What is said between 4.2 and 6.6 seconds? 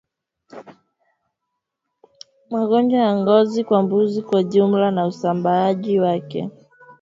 kwa jumla na usambaaji wake